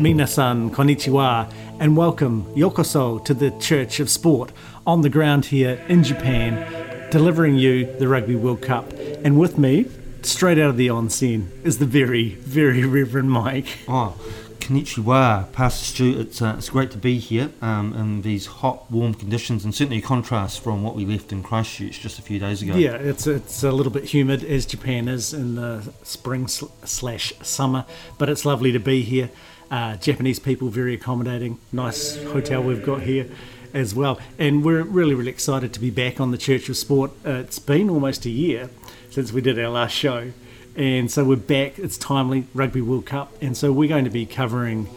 [0.00, 1.48] 皆さん、こんにちは。
[1.80, 4.52] And welcome, yokoso, to the Church of Sport
[4.86, 8.92] on the ground here in Japan, delivering you the Rugby World Cup.
[9.24, 9.86] And with me,
[10.20, 13.78] straight out of the onsen, is the very, very Reverend Mike.
[13.88, 14.14] Oh,
[14.58, 16.20] konnichiwa, Pastor Stu.
[16.20, 20.00] It's, uh, it's great to be here um, in these hot, warm conditions, and certainly
[20.00, 22.74] a contrast from what we left in Christchurch just a few days ago.
[22.74, 27.32] Yeah, it's it's a little bit humid as Japan is in the spring sl- slash
[27.40, 27.86] summer,
[28.18, 29.30] but it's lovely to be here.
[29.70, 31.58] Uh, Japanese people very accommodating.
[31.70, 33.28] Nice hotel we've got here
[33.72, 37.12] as well, and we're really really excited to be back on the Church of Sport.
[37.24, 38.68] Uh, it's been almost a year
[39.10, 40.32] since we did our last show,
[40.74, 41.78] and so we're back.
[41.78, 44.88] It's timely Rugby World Cup, and so we're going to be covering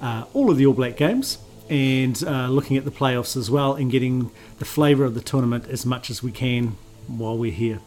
[0.00, 1.36] uh, all of the All Black games
[1.68, 5.66] and uh, looking at the playoffs as well, and getting the flavour of the tournament
[5.68, 7.80] as much as we can while we're here.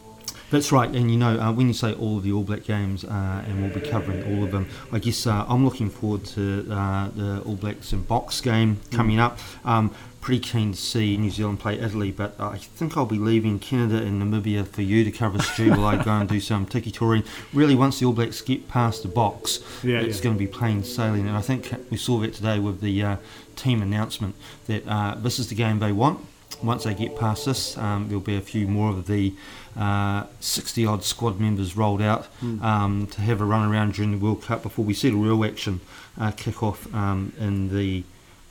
[0.51, 3.03] That's right, and you know, uh, when you say all of the All Black games,
[3.03, 6.67] uh, and we'll be covering all of them, I guess uh, I'm looking forward to
[6.71, 9.39] uh, the All Blacks and Boks game coming up.
[9.63, 13.59] Um, pretty keen to see New Zealand play Italy, but I think I'll be leaving
[13.59, 16.91] Canada and Namibia for you to cover, Stu, while I go and do some tiki
[16.91, 17.23] touring.
[17.53, 20.23] Really, once the All Blacks get past the Boks, Yeah, it's yeah.
[20.25, 23.16] going to be plain sailing, and I think we saw that today with the uh,
[23.55, 24.35] team announcement
[24.67, 26.19] that uh, this is the game they want.
[26.63, 29.33] Once they get past this, um, there'll be a few more of the
[30.39, 32.27] 60 odd squad members rolled out
[32.61, 35.43] um, to have a run around during the World Cup before we see the real
[35.43, 35.81] action
[36.19, 38.03] uh, kick off um, in the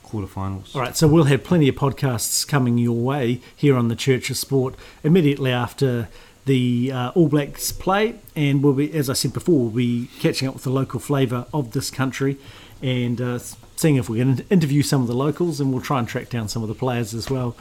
[0.05, 0.75] quarterfinals.
[0.75, 4.29] All right, so we'll have plenty of podcasts coming your way here on the Church
[4.29, 6.07] of Sport immediately after
[6.45, 10.47] the uh, All Blacks play, and we'll be, as I said before, we'll be catching
[10.47, 12.37] up with the local flavour of this country
[12.81, 13.39] and uh,
[13.75, 16.47] seeing if we can interview some of the locals, and we'll try and track down
[16.47, 17.55] some of the players as well.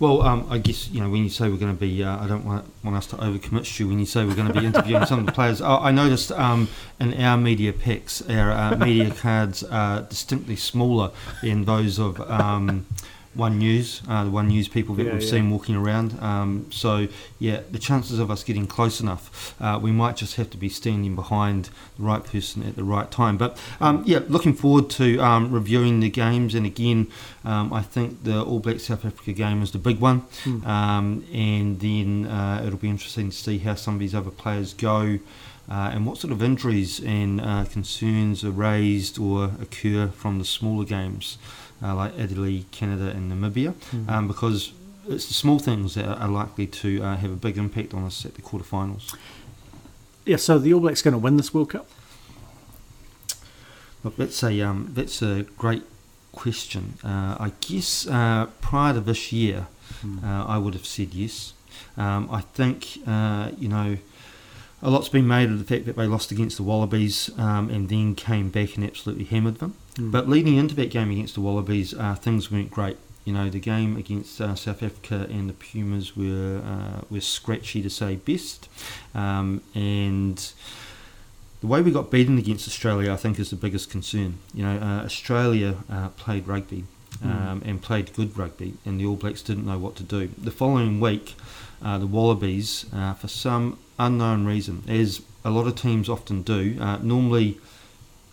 [0.00, 2.26] Well, um, I guess you know when you say we're going to be, uh, I
[2.26, 3.86] don't want, want us to overcommit, Stu.
[3.86, 6.32] When you say we're going to be interviewing some of the players, I, I noticed
[6.32, 11.10] um, in our media packs, our uh, media cards are distinctly smaller
[11.42, 12.86] than those of um,
[13.34, 15.30] One News, uh, the One News people that Yeah, we've yeah.
[15.30, 16.20] seen walking around.
[16.20, 17.06] Um, so
[17.38, 20.68] yeah, the chances of us getting close enough, uh, we might just have to be
[20.68, 23.36] standing behind the right person at the right time.
[23.36, 26.56] But um, yeah, looking forward to um, reviewing the games.
[26.56, 27.06] And again,
[27.44, 30.20] um, I think the All Black South Africa game is the big one.
[30.42, 30.66] Hmm.
[30.66, 34.74] Um, and then uh, it'll be interesting to see how some of these other players
[34.74, 35.20] go.
[35.70, 40.44] Uh, and what sort of injuries and uh, concerns are raised or occur from the
[40.44, 41.38] smaller games
[41.82, 44.08] uh, like Italy, Canada, and Namibia, Hmm.
[44.10, 44.72] um, because
[45.08, 48.24] it's the small things that are likely to uh, have a big impact on us
[48.26, 49.14] at the quarterfinals.
[50.26, 51.86] Yeah, so the All Blacks going to win this World Cup?
[54.04, 55.82] Look, that's a um, that's a great
[56.32, 56.94] question.
[57.04, 59.66] Uh, I guess uh, prior to this year,
[60.24, 61.52] uh, I would have said yes.
[61.96, 63.98] Um, I think uh, you know
[64.82, 67.88] a lot's been made of the fact that they lost against the Wallabies um, and
[67.88, 69.74] then came back and absolutely hammered them.
[69.94, 70.10] Mm.
[70.10, 72.96] But leading into that game against the Wallabies, uh, things weren't great.
[73.24, 77.82] You know, the game against uh, South Africa and the Pumas were uh, were scratchy
[77.82, 78.68] to say best,
[79.14, 80.52] um, and
[81.60, 84.38] the way we got beaten against Australia, I think, is the biggest concern.
[84.54, 86.84] You know, uh, Australia uh, played rugby
[87.22, 90.30] um, and played good rugby, and the All Blacks didn't know what to do.
[90.38, 91.34] The following week,
[91.82, 96.76] uh, the Wallabies, uh, for some unknown reason, as a lot of teams often do,
[96.80, 97.58] uh, normally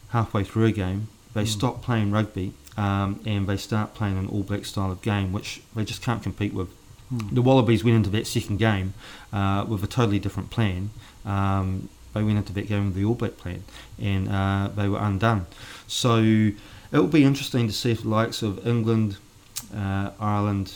[0.10, 1.48] halfway through a game, they Mm.
[1.48, 5.62] stop playing rugby um, and they start playing an All Black style of game, which
[5.76, 6.70] they just can't compete with.
[7.14, 7.34] Mm.
[7.36, 8.94] The Wallabies went into that second game
[9.34, 10.90] uh, with a totally different plan.
[11.26, 13.64] Um, they went into that game with the All Black plan,
[14.02, 15.46] and uh, they were undone.
[15.88, 16.18] So
[16.92, 19.18] it will be interesting to see if the likes of England,
[19.76, 20.74] uh, Ireland,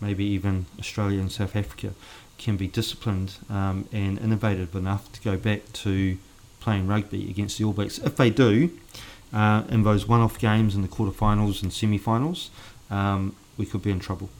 [0.00, 1.90] maybe even Australia and South Africa
[2.38, 6.18] can be disciplined um, and innovative enough to go back to
[6.60, 7.98] playing rugby against the All Blacks.
[7.98, 8.70] If they do,
[9.32, 12.50] uh, in those one-off games in the quarterfinals and semi-finals,
[12.90, 14.30] um, we could be in trouble.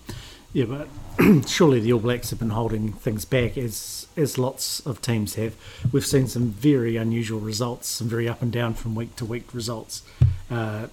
[0.52, 0.88] Yeah, but
[1.48, 5.54] surely the All Blacks have been holding things back as as lots of teams have.
[5.92, 9.52] We've seen some very unusual results, some very up and down from week to week
[9.52, 10.02] results
[10.50, 10.86] uh,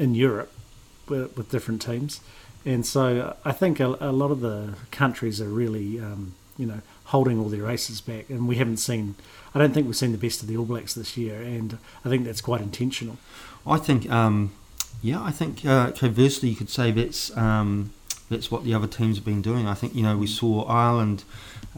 [0.00, 0.52] in Europe
[1.08, 2.20] with, with different teams,
[2.64, 6.80] and so I think a, a lot of the countries are really, um, you know,
[7.06, 9.14] holding all their aces back, and we haven't seen.
[9.54, 12.08] I don't think we've seen the best of the All Blacks this year, and I
[12.08, 13.18] think that's quite intentional.
[13.66, 14.52] I think, um,
[15.02, 17.92] yeah, I think uh, conversely, you could say that's um,
[18.30, 19.66] that's what the other teams have been doing.
[19.66, 21.24] I think you know we saw Ireland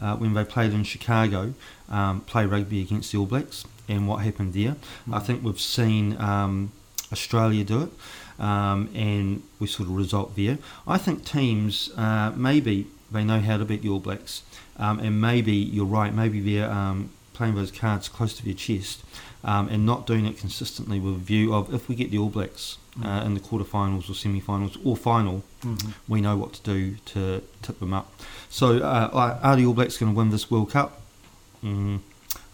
[0.01, 1.53] uh, when they played in Chicago
[1.89, 4.75] um, play rugby against the All Blacks and what happened there.
[5.07, 5.15] Mm.
[5.15, 6.71] I think we've seen um,
[7.11, 7.91] Australia do it.
[8.39, 10.59] Um, and we sort of result there.
[10.85, 14.43] I think teams uh, maybe they know how to beat the All Blacks,
[14.77, 16.13] um, and maybe you're right.
[16.13, 19.03] Maybe they're um, playing those cards close to their chest
[19.43, 22.29] um, and not doing it consistently with a view of if we get the All
[22.29, 23.25] Blacks uh, mm.
[23.25, 25.91] in the quarterfinals or semi-finals or final, mm-hmm.
[26.07, 28.11] we know what to do to tip them up.
[28.49, 31.01] So, uh, are the All Blacks going to win this World Cup?
[31.63, 31.99] Mm,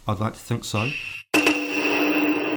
[0.07, 0.89] I'd like to think so.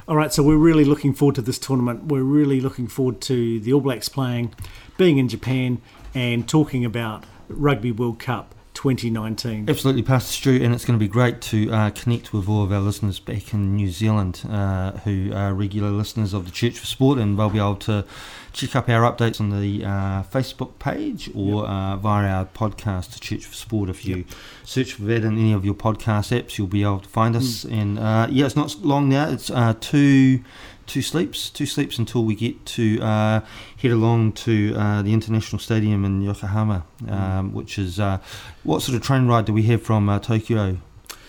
[0.07, 2.05] All right, so we're really looking forward to this tournament.
[2.05, 4.53] We're really looking forward to the All Blacks playing,
[4.97, 5.81] being in Japan,
[6.13, 8.53] and talking about Rugby World Cup.
[8.77, 9.67] 2019.
[9.67, 12.71] Absolutely, Pastor Stu, and it's going to be great to uh, connect with all of
[12.71, 16.85] our listeners back in New Zealand uh, who are regular listeners of the Church for
[16.85, 18.05] Sport, and they'll be able to
[18.53, 21.71] check up our updates on the uh, Facebook page or yep.
[21.71, 23.89] Uh, via our podcast, the Church for Sport.
[23.89, 24.25] If you yep.
[24.63, 27.63] search for that in any of your podcast apps, you'll be able to find us.
[27.63, 27.81] Mm.
[27.81, 30.43] And uh, yeah, it's not long now, it's uh, two
[30.87, 33.41] two sleeps, two sleeps until we get to uh,
[33.77, 38.17] head along to uh, the International Stadium in Yokohama, um, which is uh,
[38.63, 40.77] what sort of train ride do we have from uh, Tokyo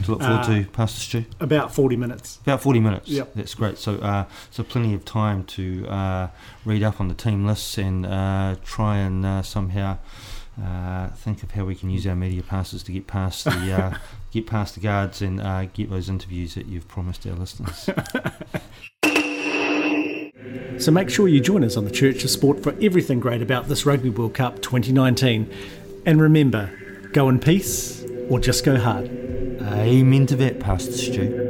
[0.05, 1.25] to look forward to, uh, Pastor Stu?
[1.41, 2.39] About forty minutes.
[2.43, 3.09] About forty minutes.
[3.09, 3.35] Yep.
[3.35, 3.79] that's great.
[3.79, 6.31] So, uh, so plenty of time to
[6.65, 8.05] read up on the team lists and
[8.65, 9.99] try and somehow.
[11.17, 13.99] think of how we can use our media passes to get past the
[14.31, 15.41] get past the guards and
[15.75, 17.91] get those interviews that you've promised our listeners.
[20.79, 23.67] So make sure you join us on the Church of Sport for everything great about
[23.67, 25.51] this Rugby World Cup 2019.
[26.07, 26.71] And remember,
[27.13, 29.11] go in peace or just go hard.
[29.61, 31.48] Amen to that, Pastor Stu.